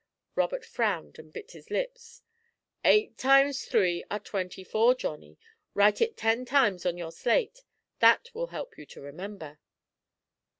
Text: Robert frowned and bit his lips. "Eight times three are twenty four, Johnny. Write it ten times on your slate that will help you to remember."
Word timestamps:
Robert 0.33 0.65
frowned 0.65 1.19
and 1.19 1.31
bit 1.31 1.51
his 1.51 1.69
lips. 1.69 2.23
"Eight 2.83 3.19
times 3.19 3.65
three 3.65 4.03
are 4.09 4.17
twenty 4.17 4.63
four, 4.63 4.95
Johnny. 4.95 5.37
Write 5.75 6.01
it 6.01 6.17
ten 6.17 6.43
times 6.43 6.87
on 6.87 6.97
your 6.97 7.11
slate 7.11 7.61
that 7.99 8.33
will 8.33 8.47
help 8.47 8.79
you 8.79 8.87
to 8.87 8.99
remember." 8.99 9.59